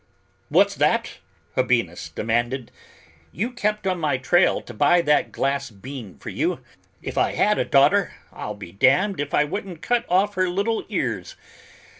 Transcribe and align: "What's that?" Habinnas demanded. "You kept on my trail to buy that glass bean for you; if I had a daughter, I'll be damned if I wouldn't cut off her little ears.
"What's 0.49 0.73
that?" 0.77 1.19
Habinnas 1.55 2.09
demanded. 2.09 2.71
"You 3.31 3.51
kept 3.51 3.85
on 3.85 3.99
my 3.99 4.17
trail 4.17 4.59
to 4.59 4.73
buy 4.73 5.03
that 5.03 5.31
glass 5.31 5.69
bean 5.69 6.17
for 6.17 6.29
you; 6.29 6.59
if 7.03 7.19
I 7.19 7.33
had 7.33 7.59
a 7.59 7.65
daughter, 7.65 8.11
I'll 8.33 8.55
be 8.55 8.71
damned 8.71 9.19
if 9.19 9.31
I 9.35 9.43
wouldn't 9.43 9.83
cut 9.83 10.05
off 10.09 10.33
her 10.33 10.49
little 10.49 10.85
ears. 10.89 11.35